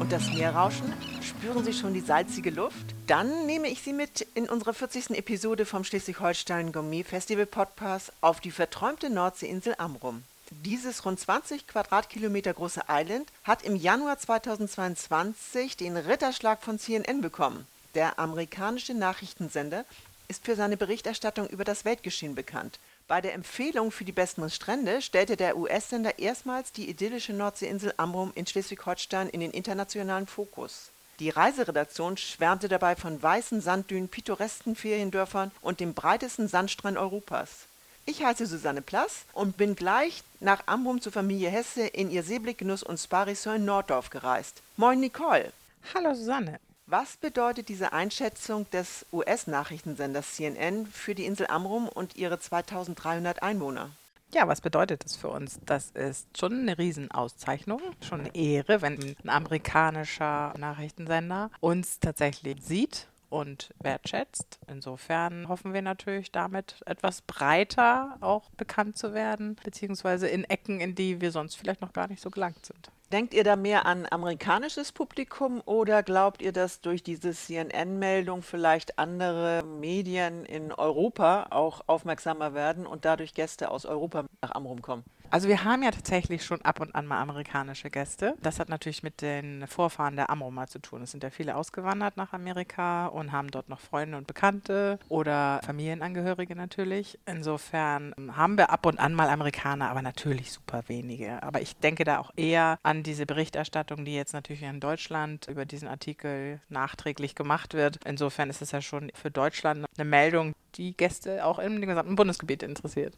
[0.00, 0.92] und das Meerrauschen?
[1.22, 2.94] Spüren Sie schon die salzige Luft?
[3.06, 5.10] Dann nehme ich Sie mit in unserer 40.
[5.10, 10.22] Episode vom Schleswig-Holstein Gourmet Festival Podcast auf die verträumte Nordseeinsel Amrum.
[10.50, 17.66] Dieses rund 20 Quadratkilometer große Island hat im Januar 2022 den Ritterschlag von CNN bekommen.
[17.94, 19.84] Der amerikanische Nachrichtensender
[20.28, 22.78] ist für seine Berichterstattung über das Weltgeschehen bekannt.
[23.08, 28.32] Bei der Empfehlung für die besten Strände stellte der US-Sender erstmals die idyllische Nordseeinsel Amrum
[28.34, 30.90] in Schleswig-Holstein in den internationalen Fokus.
[31.18, 37.66] Die Reiseredaktion schwärmte dabei von weißen Sanddünen, pittoresken Feriendörfern und dem breitesten Sandstrand Europas.
[38.04, 42.82] Ich heiße Susanne Plass und bin gleich nach Amrum zur Familie Hesse in ihr Seeblickgenuss
[42.82, 44.60] und Spa-Resort in Norddorf gereist.
[44.76, 45.50] Moin Nicole.
[45.94, 46.60] Hallo Susanne.
[46.90, 53.90] Was bedeutet diese Einschätzung des US-Nachrichtensenders CNN für die Insel Amrum und ihre 2300 Einwohner?
[54.32, 55.60] Ja, was bedeutet das für uns?
[55.66, 63.06] Das ist schon eine Riesenauszeichnung, schon eine Ehre, wenn ein amerikanischer Nachrichtensender uns tatsächlich sieht
[63.28, 64.58] und wertschätzt.
[64.66, 70.94] Insofern hoffen wir natürlich damit etwas breiter auch bekannt zu werden, beziehungsweise in Ecken, in
[70.94, 72.90] die wir sonst vielleicht noch gar nicht so gelangt sind.
[73.10, 78.98] Denkt ihr da mehr an amerikanisches Publikum oder glaubt ihr, dass durch diese CNN-Meldung vielleicht
[78.98, 85.04] andere Medien in Europa auch aufmerksamer werden und dadurch Gäste aus Europa nach Amrum kommen?
[85.30, 88.34] Also wir haben ja tatsächlich schon ab und an mal amerikanische Gäste.
[88.42, 91.02] Das hat natürlich mit den Vorfahren der Amrumer zu tun.
[91.02, 95.60] Es sind ja viele ausgewandert nach Amerika und haben dort noch Freunde und Bekannte oder
[95.66, 97.18] Familienangehörige natürlich.
[97.26, 101.42] Insofern haben wir ab und an mal Amerikaner, aber natürlich super wenige.
[101.42, 105.66] Aber ich denke da auch eher an diese Berichterstattung, die jetzt natürlich in Deutschland über
[105.66, 108.00] diesen Artikel nachträglich gemacht wird.
[108.06, 112.62] Insofern ist es ja schon für Deutschland eine Meldung, die Gäste auch im gesamten Bundesgebiet
[112.62, 113.14] interessiert.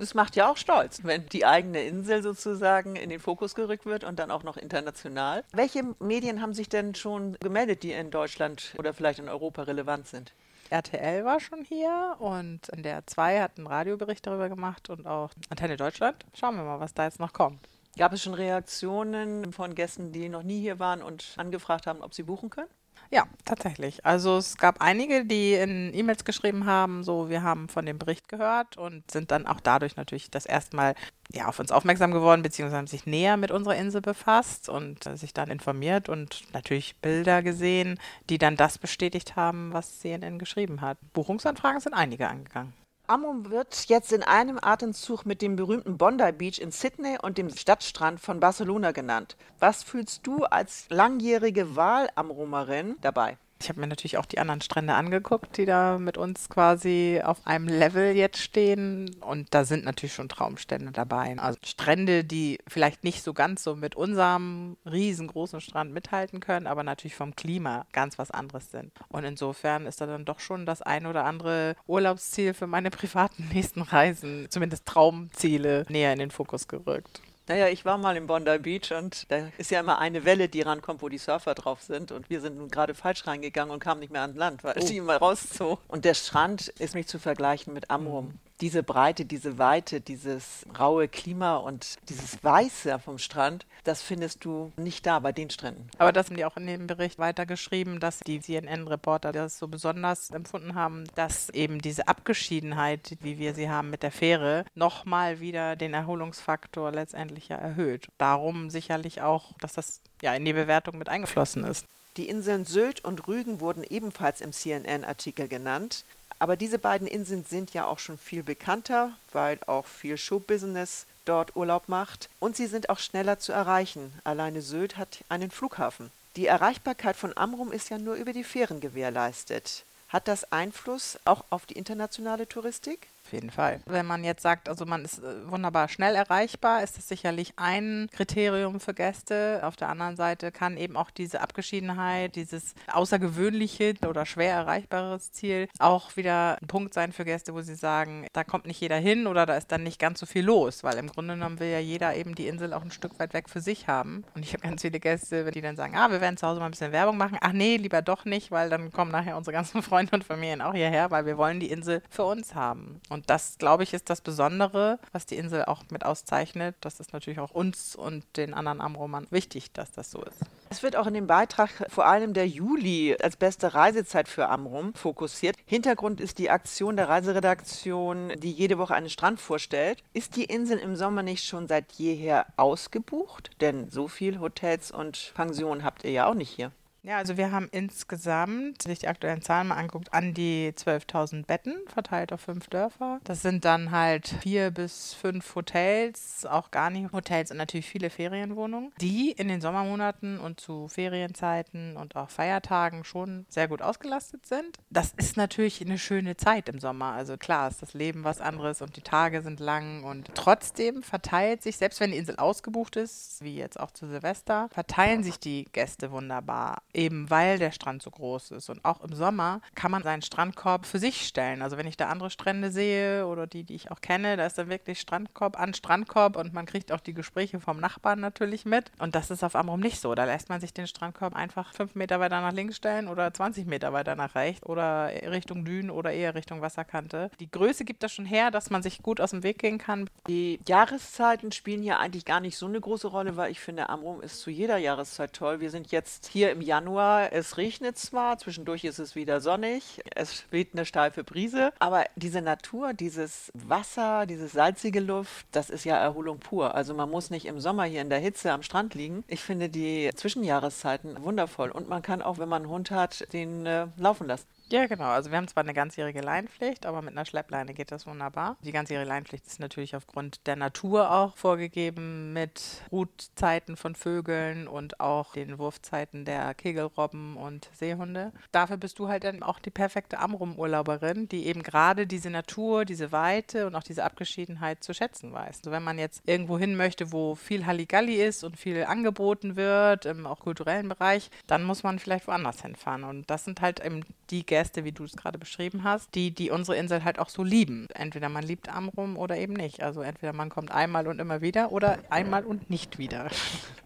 [0.00, 4.02] Das macht ja auch stolz, wenn die eigene Insel sozusagen in den Fokus gerückt wird
[4.02, 5.44] und dann auch noch international.
[5.52, 10.08] Welche Medien haben sich denn schon gemeldet, die in Deutschland oder vielleicht in Europa relevant
[10.08, 10.32] sind?
[10.70, 15.32] RTL war schon hier und in der 2 hat einen Radiobericht darüber gemacht und auch
[15.50, 16.24] Antenne Deutschland.
[16.32, 17.68] Schauen wir mal, was da jetzt noch kommt.
[17.98, 22.14] Gab es schon Reaktionen von Gästen, die noch nie hier waren und angefragt haben, ob
[22.14, 22.70] sie buchen können?
[23.12, 24.06] Ja, tatsächlich.
[24.06, 28.28] Also es gab einige, die in E-Mails geschrieben haben, so wir haben von dem Bericht
[28.28, 30.94] gehört und sind dann auch dadurch natürlich das erste Mal
[31.32, 35.16] ja, auf uns aufmerksam geworden, beziehungsweise haben sich näher mit unserer Insel befasst und äh,
[35.16, 40.80] sich dann informiert und natürlich Bilder gesehen, die dann das bestätigt haben, was CNN geschrieben
[40.80, 40.98] hat.
[41.12, 42.79] Buchungsanfragen sind einige angegangen.
[43.10, 47.50] Amrum wird jetzt in einem Atemzug mit dem berühmten Bondi Beach in Sydney und dem
[47.50, 49.36] Stadtstrand von Barcelona genannt.
[49.58, 53.36] Was fühlst du als langjährige Wahlamrumerin dabei?
[53.62, 57.46] Ich habe mir natürlich auch die anderen Strände angeguckt, die da mit uns quasi auf
[57.46, 59.14] einem Level jetzt stehen.
[59.20, 61.36] Und da sind natürlich schon Traumstände dabei.
[61.38, 66.84] Also Strände, die vielleicht nicht so ganz so mit unserem riesengroßen Strand mithalten können, aber
[66.84, 68.92] natürlich vom Klima ganz was anderes sind.
[69.08, 73.48] Und insofern ist da dann doch schon das ein oder andere Urlaubsziel für meine privaten
[73.52, 77.20] nächsten Reisen, zumindest Traumziele, näher in den Fokus gerückt.
[77.50, 80.62] Naja, ich war mal im Bondi Beach und da ist ja immer eine Welle, die
[80.62, 82.12] rankommt, wo die Surfer drauf sind.
[82.12, 84.86] Und wir sind nun gerade falsch reingegangen und kamen nicht mehr an Land, weil oh.
[84.86, 85.80] die immer rauszog.
[85.88, 88.26] Und der Strand ist nicht zu vergleichen mit Amrum.
[88.26, 94.44] Mhm diese Breite, diese Weite, dieses raue Klima und dieses Weiße vom Strand, das findest
[94.44, 95.88] du nicht da bei den Stränden.
[95.98, 100.30] Aber das haben die auch in dem Bericht weitergeschrieben, dass die CNN-Reporter das so besonders
[100.30, 105.76] empfunden haben, dass eben diese Abgeschiedenheit, wie wir sie haben mit der Fähre, nochmal wieder
[105.76, 108.08] den Erholungsfaktor letztendlich ja erhöht.
[108.18, 111.86] Darum sicherlich auch, dass das ja in die Bewertung mit eingeflossen ist.
[112.16, 116.04] Die Inseln Sylt und Rügen wurden ebenfalls im CNN-Artikel genannt.
[116.40, 121.54] Aber diese beiden Inseln sind ja auch schon viel bekannter, weil auch viel Showbusiness dort
[121.54, 122.30] Urlaub macht.
[122.40, 124.12] Und sie sind auch schneller zu erreichen.
[124.24, 126.10] Alleine Sylt hat einen Flughafen.
[126.36, 129.84] Die Erreichbarkeit von Amrum ist ja nur über die Fähren gewährleistet.
[130.08, 133.08] Hat das Einfluss auch auf die internationale Touristik?
[133.32, 133.80] Jeden Fall.
[133.86, 138.08] Wenn man jetzt sagt, also man ist äh, wunderbar schnell erreichbar, ist das sicherlich ein
[138.12, 139.60] Kriterium für Gäste.
[139.62, 145.68] Auf der anderen Seite kann eben auch diese Abgeschiedenheit, dieses außergewöhnliche oder schwer erreichbares Ziel
[145.78, 149.26] auch wieder ein Punkt sein für Gäste, wo sie sagen, da kommt nicht jeder hin
[149.26, 151.78] oder da ist dann nicht ganz so viel los, weil im Grunde genommen will ja
[151.78, 154.24] jeder eben die Insel auch ein Stück weit weg für sich haben.
[154.34, 156.66] Und ich habe ganz viele Gäste, die dann sagen, ah, wir werden zu Hause mal
[156.66, 157.38] ein bisschen Werbung machen.
[157.40, 160.74] Ach nee, lieber doch nicht, weil dann kommen nachher unsere ganzen Freunde und Familien auch
[160.74, 163.00] hierher, weil wir wollen die Insel für uns haben.
[163.08, 166.74] Und Und das, glaube ich, ist das Besondere, was die Insel auch mit auszeichnet.
[166.80, 170.38] Das ist natürlich auch uns und den anderen Amromern wichtig, dass das so ist.
[170.70, 174.94] Es wird auch in dem Beitrag vor allem der Juli als beste Reisezeit für Amrum
[174.94, 175.56] fokussiert.
[175.66, 180.02] Hintergrund ist die Aktion der Reiseredaktion, die jede Woche einen Strand vorstellt.
[180.14, 183.50] Ist die Insel im Sommer nicht schon seit jeher ausgebucht?
[183.60, 186.72] Denn so viel Hotels und Pensionen habt ihr ja auch nicht hier.
[187.02, 191.74] Ja, also wir haben insgesamt, sich die aktuellen Zahlen mal anguckt, an die 12.000 Betten
[191.86, 193.20] verteilt auf fünf Dörfer.
[193.24, 198.10] Das sind dann halt vier bis fünf Hotels, auch gar nicht Hotels und natürlich viele
[198.10, 204.44] Ferienwohnungen, die in den Sommermonaten und zu Ferienzeiten und auch Feiertagen schon sehr gut ausgelastet
[204.44, 204.76] sind.
[204.90, 207.12] Das ist natürlich eine schöne Zeit im Sommer.
[207.12, 211.62] Also klar ist das Leben was anderes und die Tage sind lang und trotzdem verteilt
[211.62, 215.64] sich, selbst wenn die Insel ausgebucht ist, wie jetzt auch zu Silvester, verteilen sich die
[215.72, 218.68] Gäste wunderbar eben weil der Strand so groß ist.
[218.70, 221.62] Und auch im Sommer kann man seinen Strandkorb für sich stellen.
[221.62, 224.58] Also wenn ich da andere Strände sehe oder die, die ich auch kenne, da ist
[224.58, 228.90] dann wirklich Strandkorb an Strandkorb und man kriegt auch die Gespräche vom Nachbarn natürlich mit.
[228.98, 230.14] Und das ist auf Amrum nicht so.
[230.14, 233.66] Da lässt man sich den Strandkorb einfach fünf Meter weiter nach links stellen oder 20
[233.66, 237.30] Meter weiter nach rechts oder Richtung Dünen oder eher Richtung Wasserkante.
[237.40, 240.08] Die Größe gibt das schon her, dass man sich gut aus dem Weg gehen kann.
[240.26, 244.20] Die Jahreszeiten spielen hier eigentlich gar nicht so eine große Rolle, weil ich finde, Amrum
[244.20, 245.60] ist zu jeder Jahreszeit toll.
[245.60, 247.30] Wir sind jetzt hier im Januar Januar.
[247.32, 252.40] Es regnet zwar, zwischendurch ist es wieder sonnig, es weht eine steife Brise, aber diese
[252.40, 256.74] Natur, dieses Wasser, diese salzige Luft, das ist ja Erholung pur.
[256.74, 259.24] Also man muss nicht im Sommer hier in der Hitze am Strand liegen.
[259.28, 263.66] Ich finde die Zwischenjahreszeiten wundervoll und man kann auch, wenn man einen Hund hat, den
[263.66, 264.46] äh, laufen lassen.
[264.72, 265.06] Ja, genau.
[265.06, 268.56] Also wir haben zwar eine ganzjährige Leinpflicht, aber mit einer Schleppleine geht das wunderbar.
[268.62, 275.00] Die ganzjährige Leinpflicht ist natürlich aufgrund der Natur auch vorgegeben mit Brutzeiten von Vögeln und
[275.00, 278.32] auch den Wurfzeiten der Kegelrobben und Seehunde.
[278.52, 283.10] Dafür bist du halt dann auch die perfekte Amrum-Urlauberin, die eben gerade diese Natur, diese
[283.10, 285.58] Weite und auch diese Abgeschiedenheit zu schätzen weiß.
[285.58, 290.04] Also wenn man jetzt irgendwo hin möchte, wo viel Halligalli ist und viel angeboten wird,
[290.06, 293.02] im auch kulturellen Bereich, dann muss man vielleicht woanders hinfahren.
[293.02, 296.32] Und das sind halt eben die Gäste, Gäste, wie du es gerade beschrieben hast, die,
[296.32, 297.88] die unsere Insel halt auch so lieben.
[297.94, 299.82] Entweder man liebt Amrum oder eben nicht.
[299.82, 303.30] Also entweder man kommt einmal und immer wieder oder einmal und nicht wieder.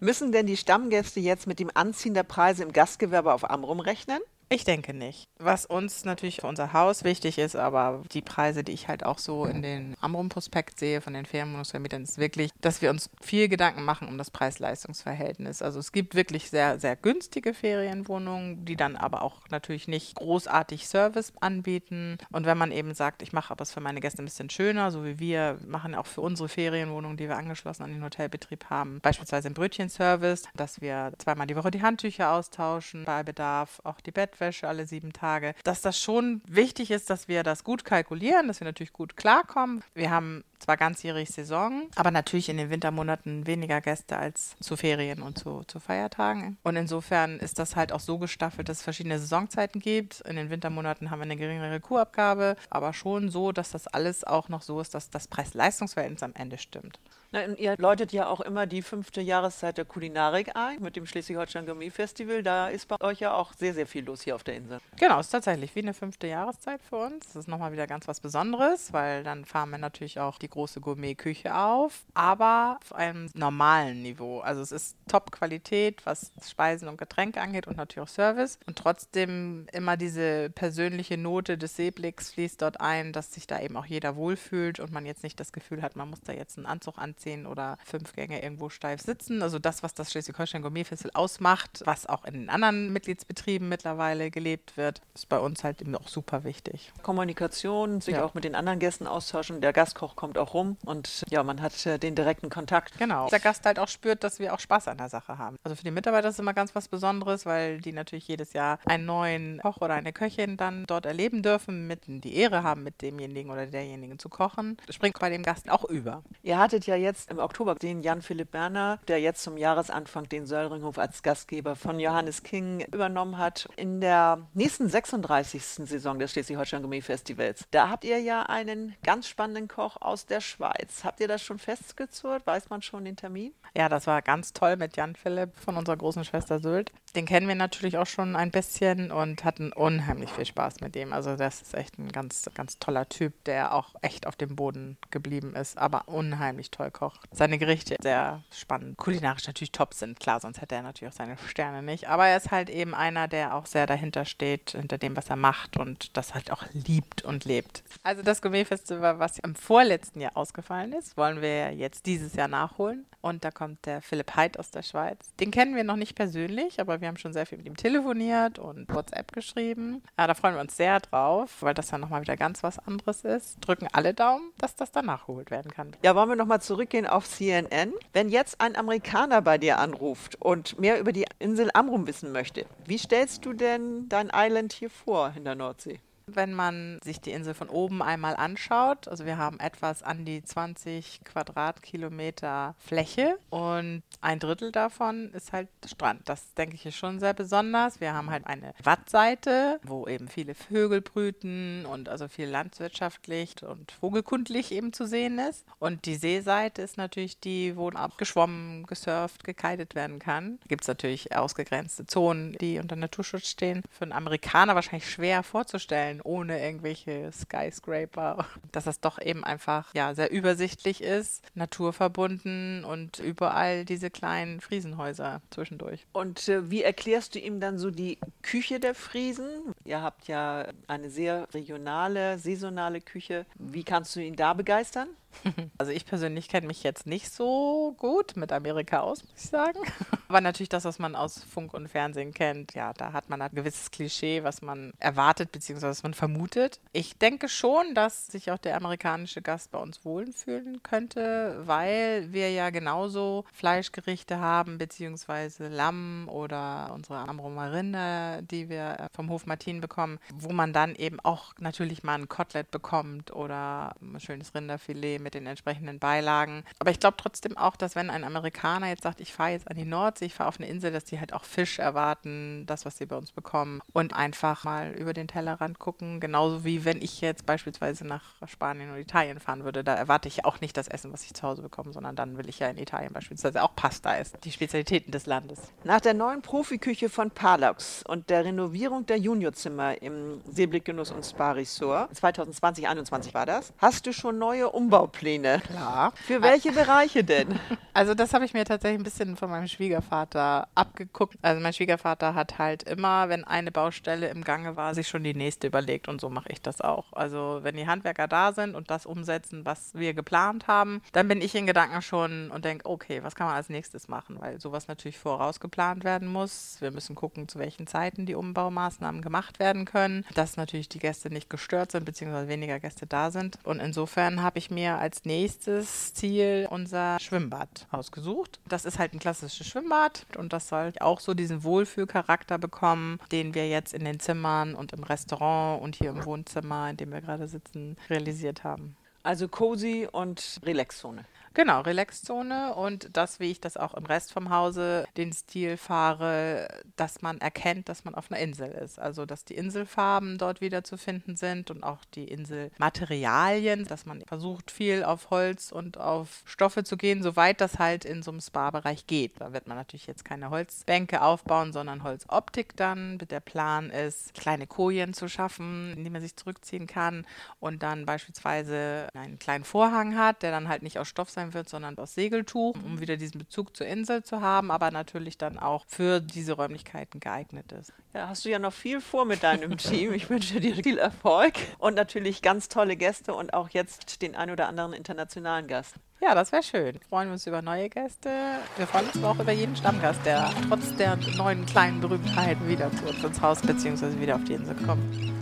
[0.00, 4.18] Müssen denn die Stammgäste jetzt mit dem Anziehen der Preise im Gastgewerbe auf Amrum rechnen?
[4.54, 5.28] Ich denke nicht.
[5.40, 9.18] Was uns natürlich für unser Haus wichtig ist, aber die Preise, die ich halt auch
[9.18, 13.82] so in den Amrum-Prospekt sehe von den Ferienwohnungsvermietern, ist wirklich, dass wir uns viel Gedanken
[13.84, 15.60] machen um das Preis-Leistungs-Verhältnis.
[15.60, 20.86] Also es gibt wirklich sehr, sehr günstige Ferienwohnungen, die dann aber auch natürlich nicht großartig
[20.86, 22.18] Service anbieten.
[22.30, 24.92] Und wenn man eben sagt, ich mache aber es für meine Gäste ein bisschen schöner,
[24.92, 29.00] so wie wir machen auch für unsere Ferienwohnungen, die wir angeschlossen an den Hotelbetrieb haben,
[29.02, 34.12] beispielsweise im Brötchenservice, dass wir zweimal die Woche die Handtücher austauschen, bei Bedarf auch die
[34.12, 38.48] Bett Bettwäsche alle sieben Tage, dass das schon wichtig ist, dass wir das gut kalkulieren,
[38.48, 39.82] dass wir natürlich gut klarkommen.
[39.94, 45.22] Wir haben zwar ganzjährig Saison, aber natürlich in den Wintermonaten weniger Gäste als zu Ferien
[45.22, 46.58] und zu, zu Feiertagen.
[46.62, 50.20] Und insofern ist das halt auch so gestaffelt, dass es verschiedene Saisonzeiten gibt.
[50.22, 54.48] In den Wintermonaten haben wir eine geringere Kurabgabe, aber schon so, dass das alles auch
[54.48, 56.98] noch so ist, dass das Preis-Leistungs-Verhältnis am Ende stimmt.
[57.34, 61.66] Na, ihr läutet ja auch immer die fünfte Jahreszeit der Kulinarik ein mit dem Schleswig-Holstein
[61.66, 62.44] Gourmet Festival.
[62.44, 64.78] Da ist bei euch ja auch sehr, sehr viel los hier auf der Insel.
[65.00, 67.26] Genau, ist tatsächlich wie eine fünfte Jahreszeit für uns.
[67.26, 70.80] Das ist nochmal wieder ganz was Besonderes, weil dann fahren wir natürlich auch die große
[70.80, 74.38] Gourmet-Küche auf, aber auf einem normalen Niveau.
[74.38, 78.60] Also es ist Top-Qualität, was Speisen und Getränke angeht und natürlich auch Service.
[78.68, 83.76] Und trotzdem immer diese persönliche Note des Seeblicks fließt dort ein, dass sich da eben
[83.76, 86.66] auch jeder wohlfühlt und man jetzt nicht das Gefühl hat, man muss da jetzt einen
[86.66, 89.42] Anzug anziehen oder fünf Gänge irgendwo steif sitzen.
[89.42, 94.30] Also das, was das Schleswig-Holstein Gourmet Festival ausmacht, was auch in den anderen Mitgliedsbetrieben mittlerweile
[94.30, 96.92] gelebt wird, ist bei uns halt eben auch super wichtig.
[97.02, 98.24] Kommunikation, sich ja.
[98.24, 99.60] auch mit den anderen Gästen austauschen.
[99.60, 102.98] Der Gastkoch kommt auch rum und ja, man hat äh, den direkten Kontakt.
[102.98, 103.28] Genau.
[103.28, 105.56] Der Gast halt auch spürt, dass wir auch Spaß an der Sache haben.
[105.62, 108.78] Also für die Mitarbeiter ist es immer ganz was Besonderes, weil die natürlich jedes Jahr
[108.84, 113.02] einen neuen Koch oder eine Köchin dann dort erleben dürfen, mit die Ehre haben, mit
[113.02, 114.76] demjenigen oder derjenigen zu kochen.
[114.86, 116.22] Das springt bei dem Gast auch über.
[116.42, 120.98] Ihr hattet ja jetzt im Oktober den Jan-Philipp Berner, der jetzt zum Jahresanfang den Söllringhof
[120.98, 123.68] als Gastgeber von Johannes King übernommen hat.
[123.76, 125.62] In der nächsten 36.
[125.62, 130.40] Saison des Schleswig-Holstein Gourmet Festivals, da habt ihr ja einen ganz spannenden Koch aus der
[130.40, 131.04] Schweiz.
[131.04, 132.46] Habt ihr das schon festgezurrt?
[132.46, 133.52] Weiß man schon den Termin?
[133.76, 136.90] Ja, das war ganz toll mit Jan Philipp von unserer großen Schwester Sylt.
[137.14, 141.12] Den kennen wir natürlich auch schon ein bisschen und hatten unheimlich viel Spaß mit dem.
[141.12, 144.96] Also das ist echt ein ganz, ganz toller Typ, der auch echt auf dem Boden
[145.10, 147.20] geblieben ist, aber unheimlich toll kocht.
[147.32, 148.96] Seine Gerichte sehr spannend.
[148.96, 152.08] Kulinarisch natürlich top sind, klar, sonst hätte er natürlich auch seine Sterne nicht.
[152.08, 155.36] Aber er ist halt eben einer, der auch sehr dahinter steht, hinter dem, was er
[155.36, 157.84] macht und das halt auch liebt und lebt.
[158.02, 163.06] Also das Gourmet-Festival, was im vorletzten Jahr ausgefallen ist, wollen wir jetzt dieses Jahr nachholen.
[163.20, 165.32] Und da kommt der Philipp Heid aus der Schweiz.
[165.40, 168.58] Den kennen wir noch nicht persönlich, aber wir haben schon sehr viel mit ihm telefoniert
[168.58, 170.02] und WhatsApp geschrieben.
[170.18, 173.24] Ja, da freuen wir uns sehr drauf, weil das dann nochmal wieder ganz was anderes
[173.24, 173.58] ist.
[173.60, 175.92] Drücken alle Daumen, dass das dann nachgeholt werden kann.
[176.02, 177.92] Ja, wollen wir nochmal zurückgehen auf CNN?
[178.12, 182.66] Wenn jetzt ein Amerikaner bei dir anruft und mehr über die Insel Amrum wissen möchte,
[182.86, 186.00] wie stellst du denn dein Island hier vor in der Nordsee?
[186.26, 190.42] Wenn man sich die Insel von oben einmal anschaut, also wir haben etwas an die
[190.42, 196.28] 20 Quadratkilometer Fläche und ein Drittel davon ist halt Strand.
[196.28, 198.00] Das denke ich ist schon sehr besonders.
[198.00, 203.92] Wir haben halt eine Wattseite, wo eben viele Vögel brüten und also viel landwirtschaftlich und
[203.92, 205.64] vogelkundlich eben zu sehen ist.
[205.78, 210.58] Und die Seeseite ist natürlich die, wo abgeschwommen, gesurft, gekeitet werden kann.
[210.68, 213.82] Gibt es natürlich ausgegrenzte Zonen, die unter Naturschutz stehen.
[213.90, 218.46] Für einen Amerikaner wahrscheinlich schwer vorzustellen sein, ohne irgendwelche Skyscraper.
[218.72, 225.40] Dass das doch eben einfach ja, sehr übersichtlich ist, naturverbunden und überall diese kleinen Friesenhäuser
[225.50, 226.06] zwischendurch.
[226.12, 229.74] Und äh, wie erklärst du ihm dann so die Küche der Friesen?
[229.84, 233.46] Ihr habt ja eine sehr regionale, saisonale Küche.
[233.56, 235.08] Wie kannst du ihn da begeistern?
[235.78, 239.78] Also ich persönlich kenne mich jetzt nicht so gut mit Amerika aus, muss ich sagen.
[240.28, 243.50] Aber natürlich das, was man aus Funk und Fernsehen kennt, ja, da hat man ein
[243.52, 245.86] gewisses Klischee, was man erwartet bzw.
[245.86, 246.80] was man vermutet.
[246.92, 252.50] Ich denke schon, dass sich auch der amerikanische Gast bei uns wohlfühlen könnte, weil wir
[252.50, 255.68] ja genauso Fleischgerichte haben bzw.
[255.68, 261.52] Lamm oder unsere Amromarinde, die wir vom Hof Martin bekommen, wo man dann eben auch
[261.58, 266.62] natürlich mal ein Kotelett bekommt oder ein schönes Rinderfilet mit den entsprechenden Beilagen.
[266.78, 269.76] Aber ich glaube trotzdem auch, dass wenn ein Amerikaner jetzt sagt, ich fahre jetzt an
[269.76, 272.98] die Nordsee, ich fahre auf eine Insel, dass die halt auch Fisch erwarten, das, was
[272.98, 276.20] sie bei uns bekommen und einfach mal über den Tellerrand gucken.
[276.20, 280.44] Genauso wie wenn ich jetzt beispielsweise nach Spanien oder Italien fahren würde, da erwarte ich
[280.44, 282.78] auch nicht das Essen, was ich zu Hause bekomme, sondern dann will ich ja in
[282.78, 285.58] Italien beispielsweise auch Pasta essen, die Spezialitäten des Landes.
[285.82, 291.52] Nach der neuen Profiküche von Palax und der Renovierung der Juniorzimmer im Seeblickgenuss und Spa
[291.52, 295.60] Resort, 2020, 2021 war das, hast du schon neue Umbau Baupläne.
[295.66, 296.12] Klar.
[296.16, 297.58] Für welche Bereiche denn?
[297.96, 301.36] Also das habe ich mir tatsächlich ein bisschen von meinem Schwiegervater abgeguckt.
[301.42, 305.32] Also mein Schwiegervater hat halt immer, wenn eine Baustelle im Gange war, sich schon die
[305.32, 307.12] nächste überlegt und so mache ich das auch.
[307.12, 311.40] Also wenn die Handwerker da sind und das umsetzen, was wir geplant haben, dann bin
[311.40, 314.40] ich in Gedanken schon und denke, okay, was kann man als nächstes machen?
[314.40, 316.78] Weil sowas natürlich vorausgeplant werden muss.
[316.80, 321.30] Wir müssen gucken, zu welchen Zeiten die Umbaumaßnahmen gemacht werden können, dass natürlich die Gäste
[321.30, 323.56] nicht gestört sind, beziehungsweise weniger Gäste da sind.
[323.62, 328.58] Und insofern habe ich mir als nächstes Ziel unser Schwimmbad ausgesucht.
[328.66, 333.54] Das ist halt ein klassisches Schwimmbad und das soll auch so diesen Wohlfühlcharakter bekommen, den
[333.54, 337.20] wir jetzt in den Zimmern und im Restaurant und hier im Wohnzimmer, in dem wir
[337.20, 338.96] gerade sitzen, realisiert haben.
[339.22, 341.26] Also cozy und Relaxzone.
[341.56, 346.66] Genau, Relaxzone und das, wie ich das auch im Rest vom Hause den Stil fahre,
[346.96, 348.98] dass man erkennt, dass man auf einer Insel ist.
[348.98, 354.22] Also, dass die Inselfarben dort wieder zu finden sind und auch die Inselmaterialien, dass man
[354.22, 358.40] versucht, viel auf Holz und auf Stoffe zu gehen, soweit das halt in so einem
[358.40, 359.40] Spa-Bereich geht.
[359.40, 363.18] Da wird man natürlich jetzt keine Holzbänke aufbauen, sondern Holzoptik dann.
[363.18, 367.24] Der Plan ist, kleine Kojen zu schaffen, in die man sich zurückziehen kann
[367.60, 371.54] und dann beispielsweise einen kleinen Vorhang hat, der dann halt nicht aus Stoff sein sein
[371.54, 375.58] wird, sondern aus Segeltuch, um wieder diesen Bezug zur Insel zu haben, aber natürlich dann
[375.58, 377.92] auch für diese Räumlichkeiten geeignet ist.
[378.14, 380.12] Ja, hast du ja noch viel vor mit deinem Team.
[380.12, 384.50] Ich wünsche dir viel Erfolg und natürlich ganz tolle Gäste und auch jetzt den ein
[384.50, 385.94] oder anderen internationalen Gast.
[386.20, 386.94] Ja, das wäre schön.
[386.94, 388.30] Wir freuen uns über neue Gäste.
[388.76, 392.90] Wir freuen uns aber auch über jeden Stammgast, der trotz der neuen kleinen Berühmtheiten wieder
[392.92, 394.20] zu uns ins Haus bzw.
[394.20, 395.33] wieder auf die Insel kommt.